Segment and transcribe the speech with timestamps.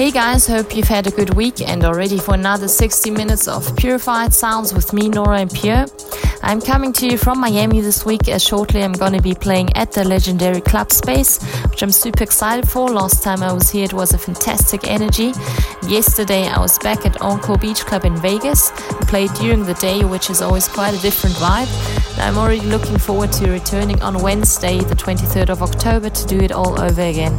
[0.00, 3.46] Hey guys, hope you've had a good week and are ready for another 60 minutes
[3.46, 5.84] of purified sounds with me, Nora En Pure.
[6.42, 9.92] I'm coming to you from Miami this week as shortly I'm gonna be playing at
[9.92, 12.88] the legendary Club Space, which I'm super excited for.
[12.88, 15.34] Last time I was here it was a fantastic energy.
[15.86, 18.70] Yesterday I was back at Encore Beach Club in Vegas
[19.02, 21.68] played during the day, which is always quite a different vibe.
[22.12, 26.38] And I'm already looking forward to returning on Wednesday, the 23rd of October, to do
[26.38, 27.36] it all over again.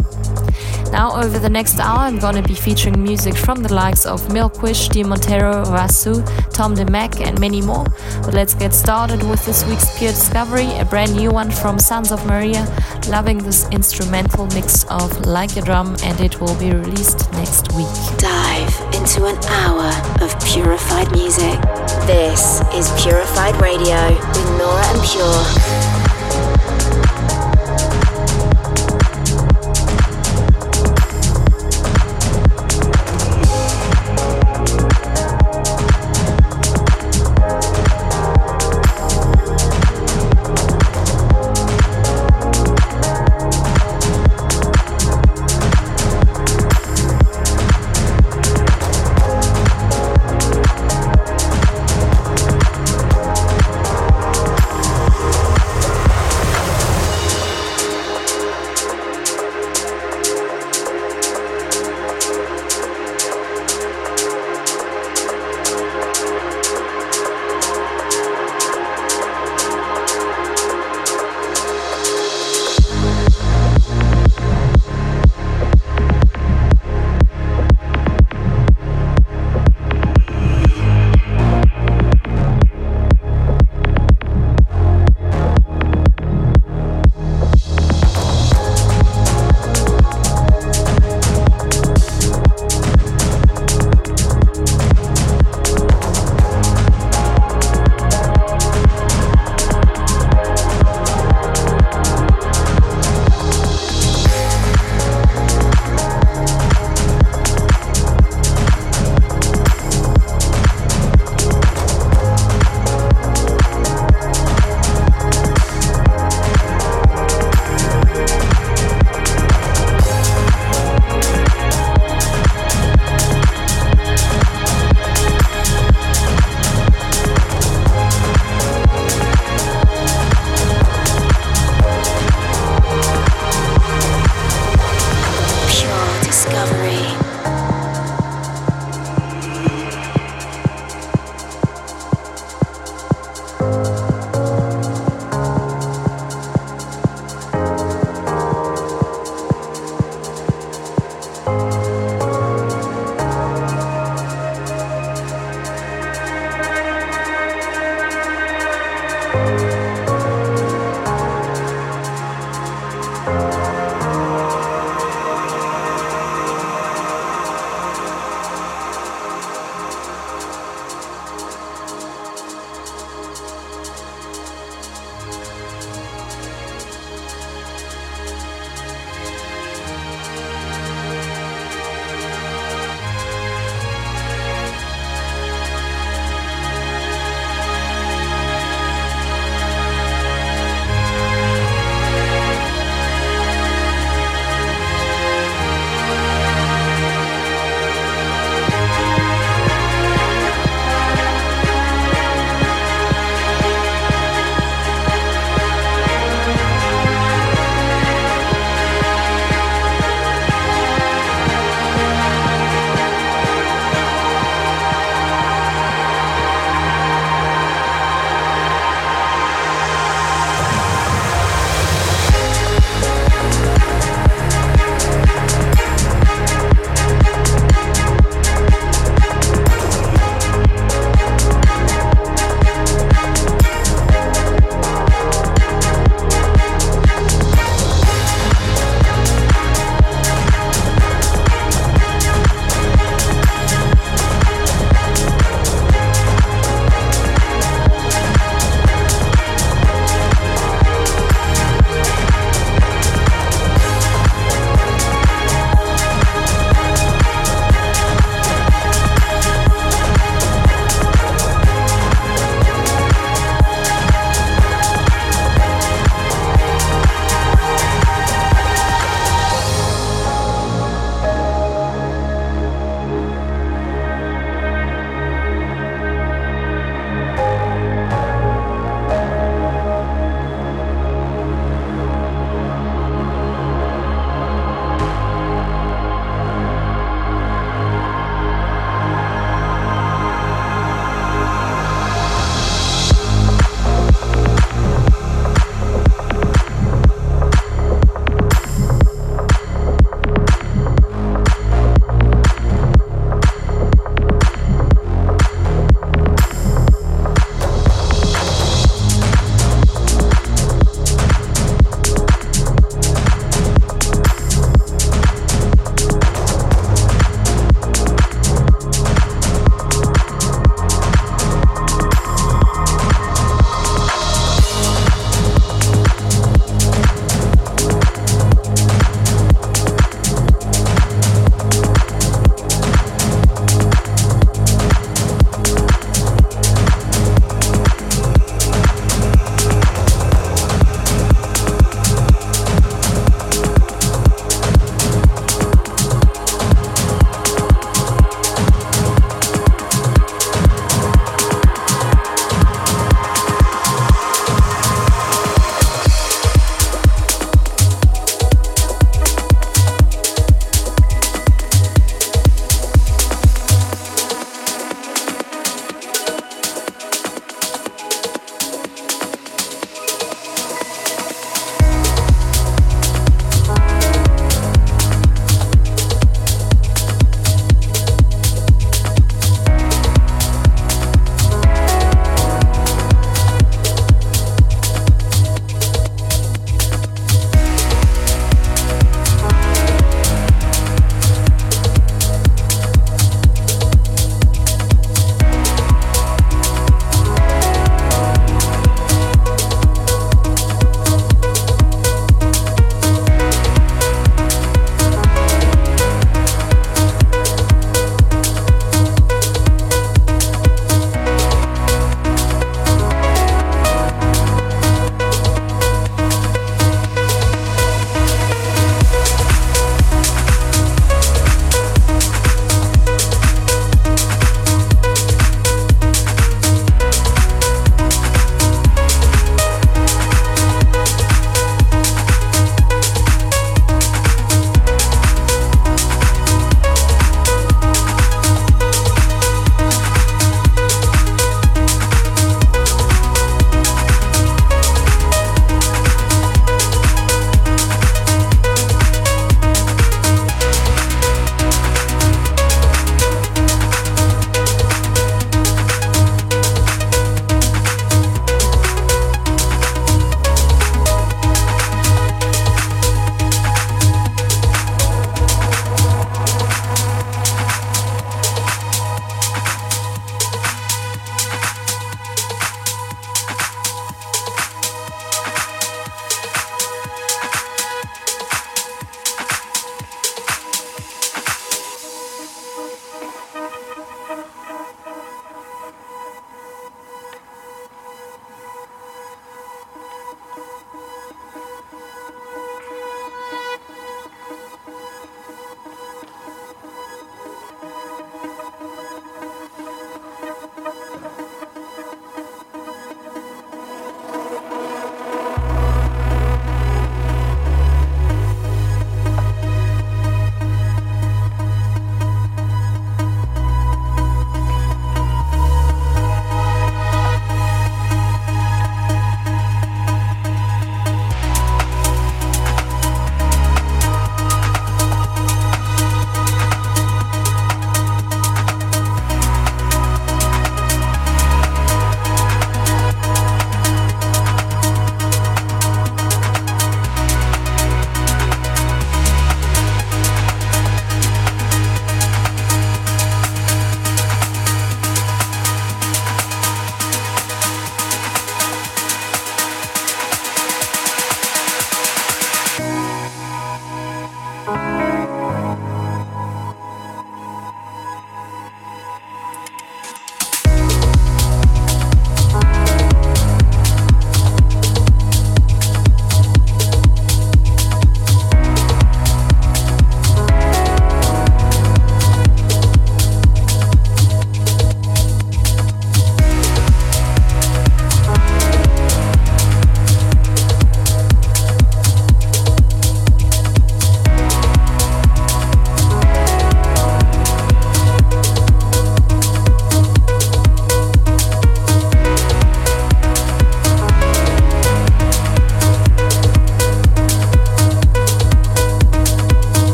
[0.91, 4.89] Now, over the next hour, I'm gonna be featuring music from the likes of Milkwish,
[4.89, 6.21] Di Montero, Rasu,
[6.53, 7.85] Tom DeMac, and many more.
[8.23, 12.11] But let's get started with this week's Pure Discovery, a brand new one from Sons
[12.11, 12.67] of Maria.
[13.07, 17.95] Loving this instrumental mix of Like a Drum, and it will be released next week.
[18.17, 19.89] Dive into an hour
[20.21, 21.59] of purified music.
[22.05, 25.90] This is Purified Radio with Nora En Pure.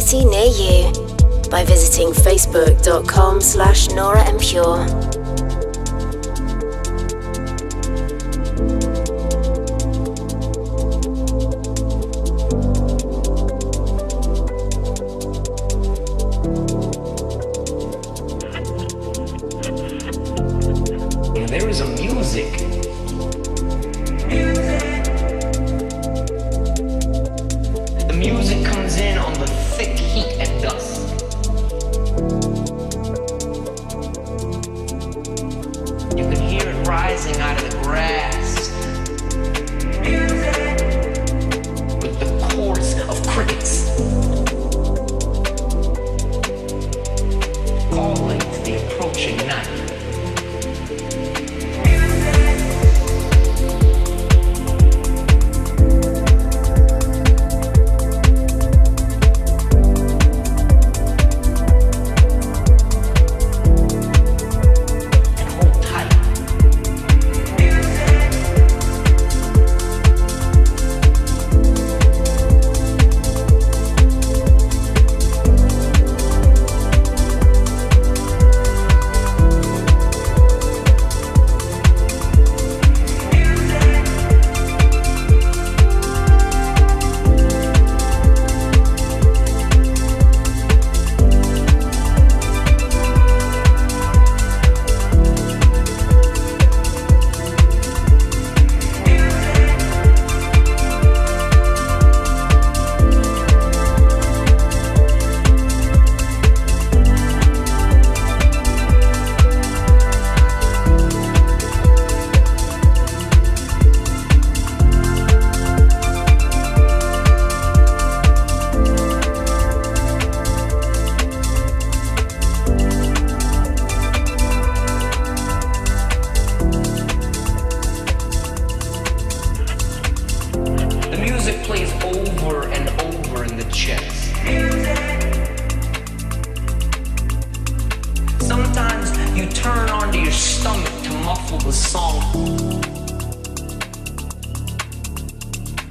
[0.00, 0.55] City near
[36.96, 38.35] rising out of the grass.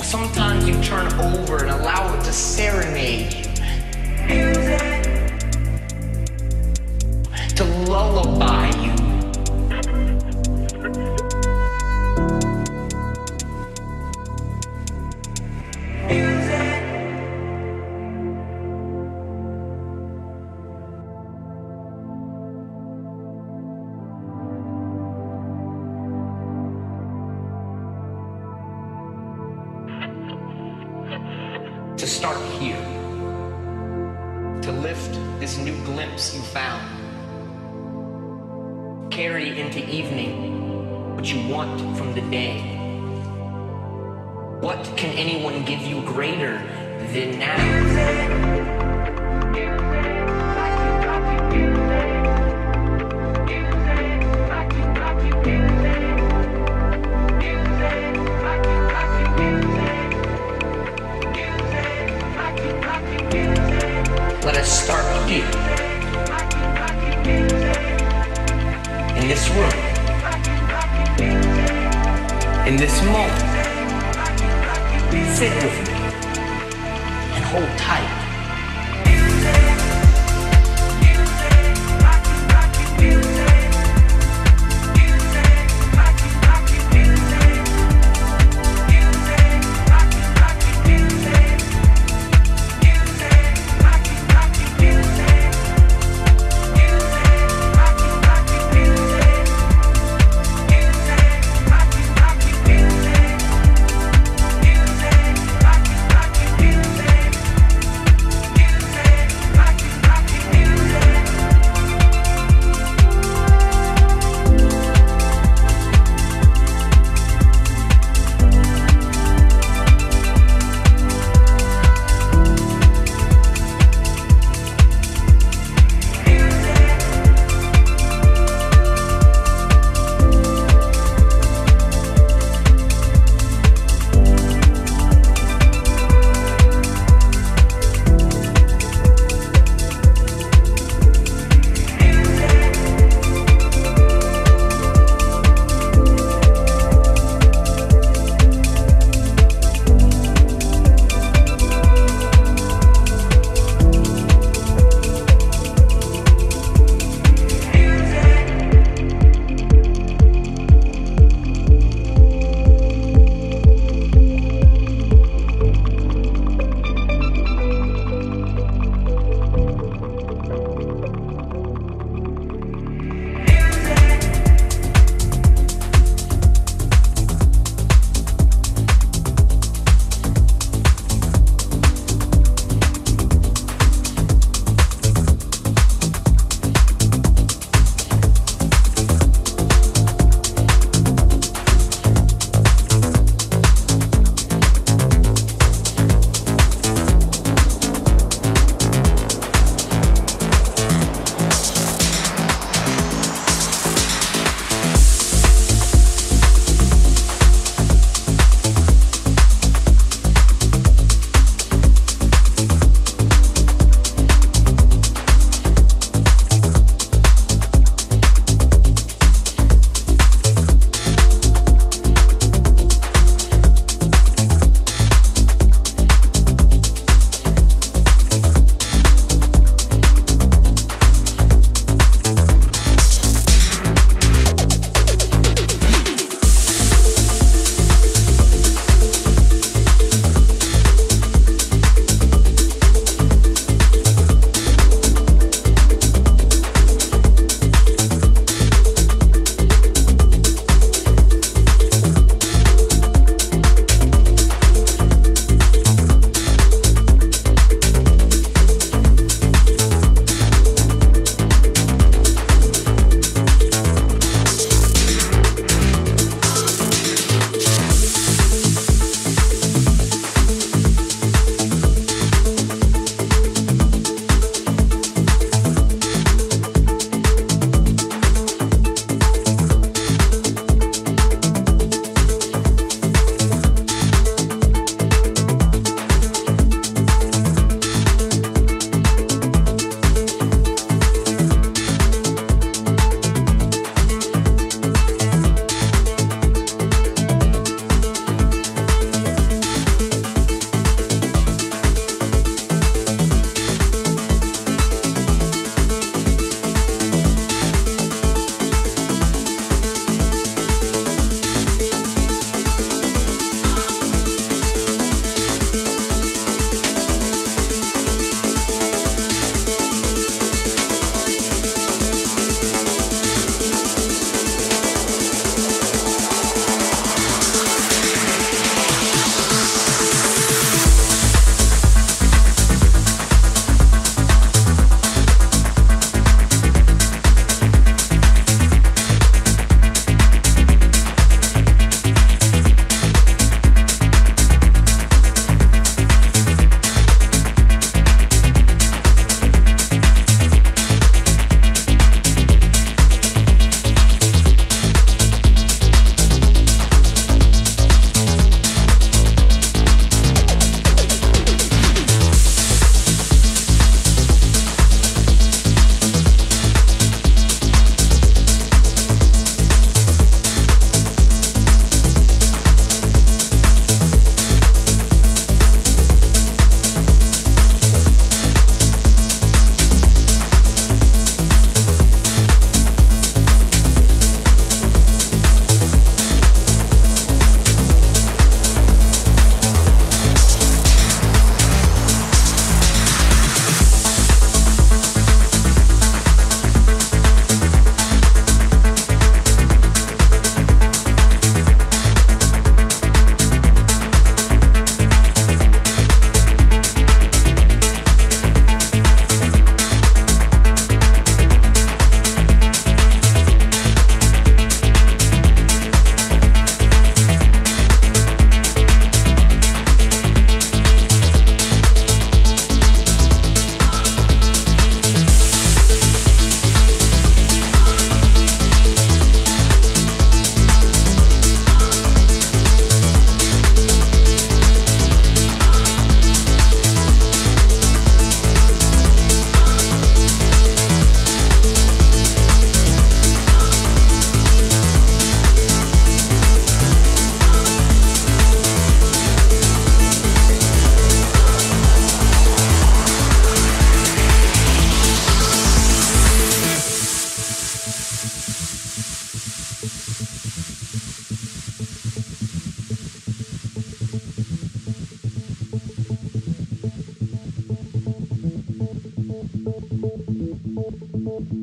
[0.05, 3.33] Sometimes you turn over and allow it to serenade
[4.29, 4.64] you.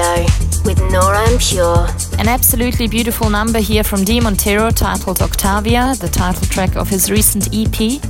[0.00, 0.24] Radio
[0.64, 1.86] with Nora En Pure.
[2.18, 4.20] An absolutely beautiful number here from D.
[4.20, 8.02] Montero titled Octavia, the title track of his recent EP.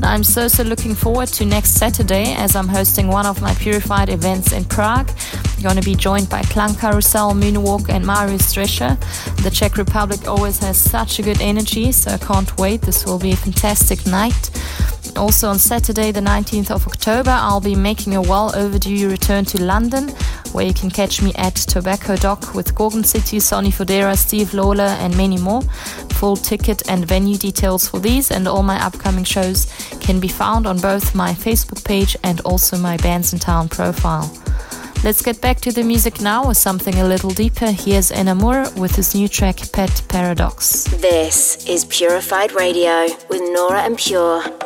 [0.00, 3.54] Now, I'm so, so looking forward to next Saturday as I'm hosting one of my
[3.54, 5.10] Purified events in Prague.
[5.56, 8.98] I'm going to be joined by Klang Karussell, Moonwalk, and Marius Drescher.
[9.42, 12.82] The Czech Republic always has such a good energy, so I can't wait.
[12.82, 14.50] This will be a fantastic night.
[15.16, 19.62] Also on Saturday, the 19th of October, I'll be making a well overdue return to
[19.62, 20.14] London,
[20.52, 24.96] where you can catch me at Tobacco Dock with Gorgon City, Sonny Fodera, Steve Lawler,
[25.00, 25.62] and many more.
[26.18, 29.66] Full ticket and venue details for these and all my upcoming shows
[30.00, 34.30] can be found on both my Facebook page and also my Bands in Town profile.
[35.02, 37.70] Let's get back to the music now with something a little deeper.
[37.70, 40.84] Here's Enamor with his new track Pet Paradox.
[40.84, 44.59] This is Purified Radio with Nora En Pure.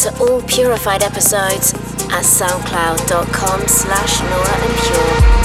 [0.00, 1.74] To all Purified episodes
[2.08, 5.39] at soundcloud.com slash Nora En Pure.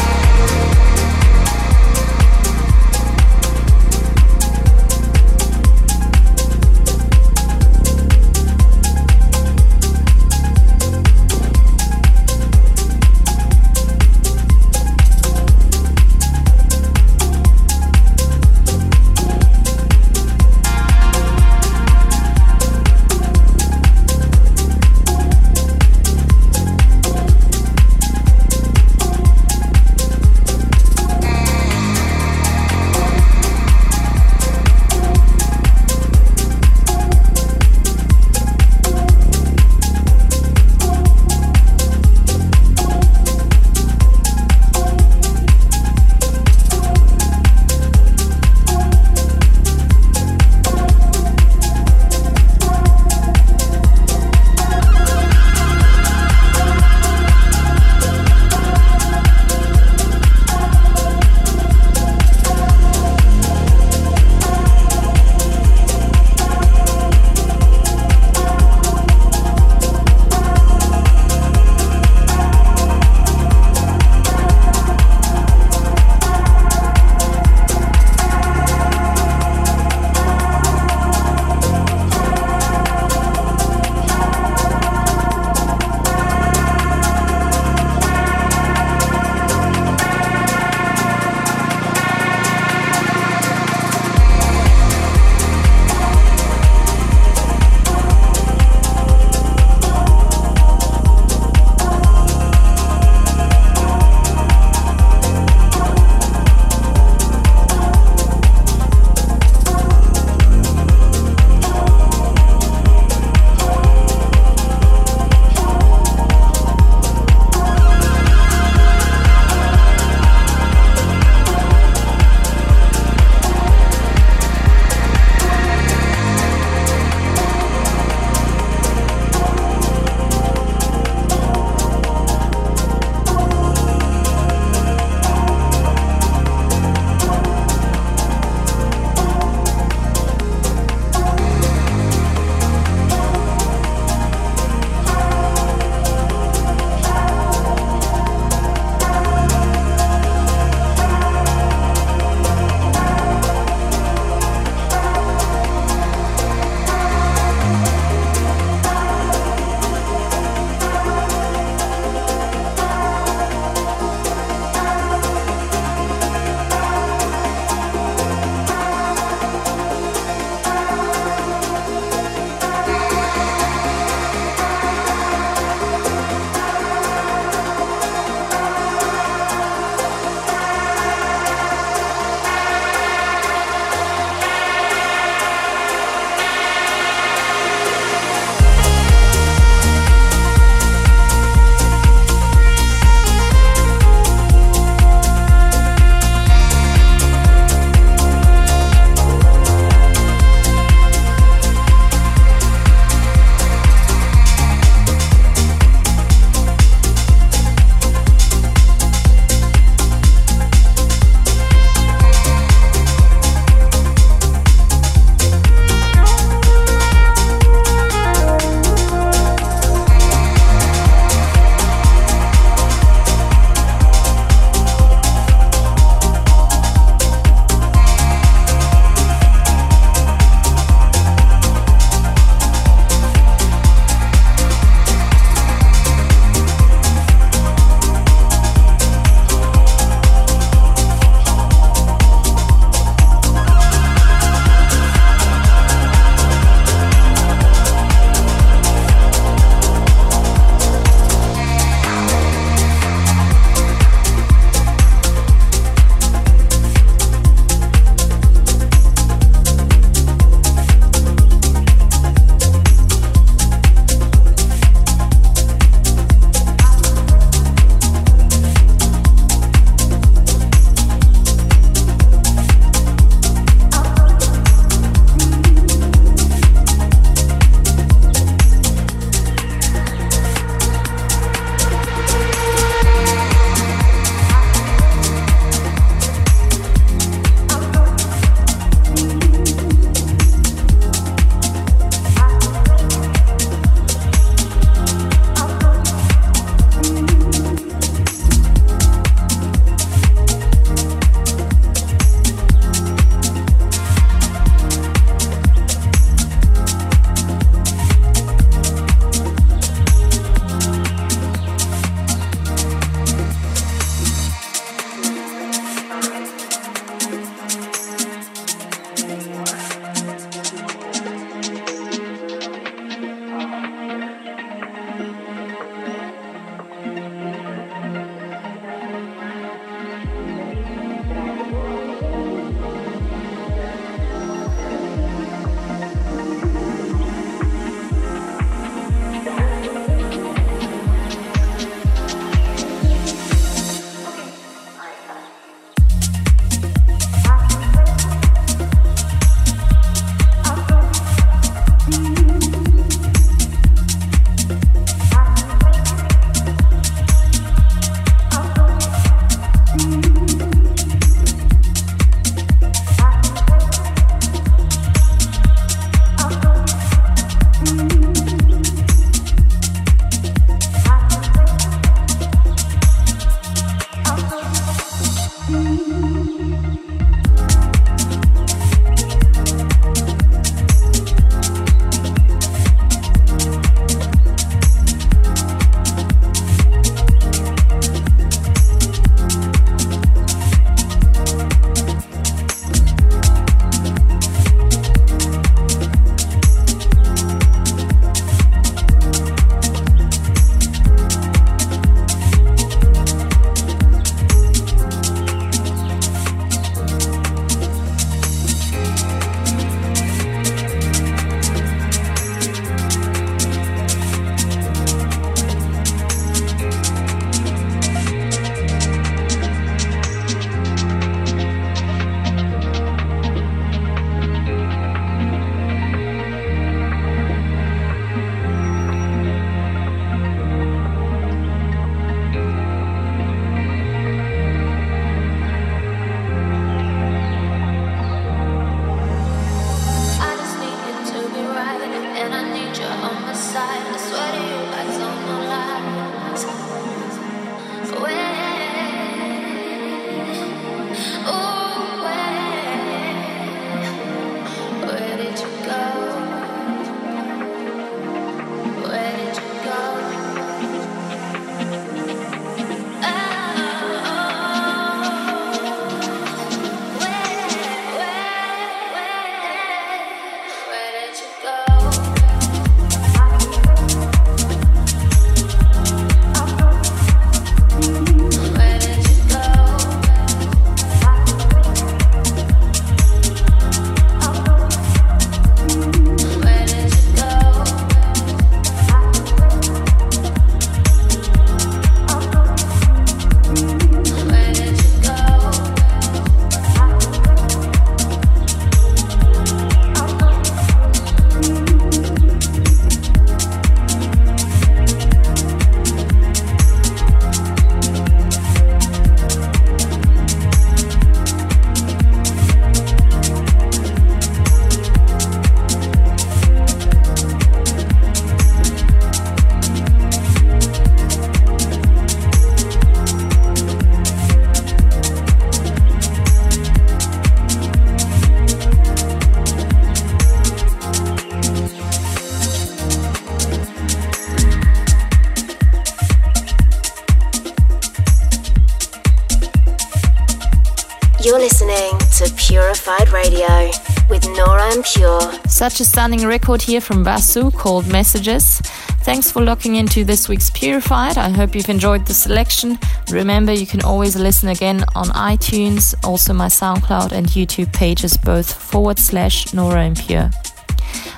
[545.86, 548.80] Such a stunning record here from Basu called Messages.
[549.22, 551.38] Thanks for locking into this week's Purified.
[551.38, 552.98] I hope you've enjoyed the selection.
[553.30, 558.74] Remember, you can always listen again on iTunes, also my SoundCloud and YouTube pages, both
[558.74, 560.50] forward slash Nora En Pure.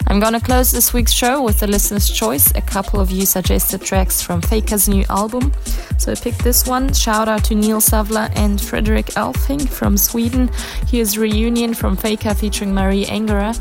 [0.10, 2.50] I'm gonna close this week's show with the listener's choice.
[2.56, 5.52] A couple of you suggested tracks from Faker's new album.
[5.98, 6.93] So I picked this one.
[6.93, 10.50] Shout out to Neil Savla and Frederick Elfing from Sweden.
[10.88, 13.60] Here's Reunion from Faker featuring Marie Engera.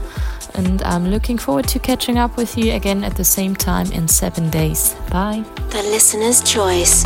[0.56, 4.08] And I'm looking forward to catching up with you again at the same time in
[4.08, 4.94] seven days.
[5.10, 5.44] Bye.
[5.70, 7.04] The listener's choice.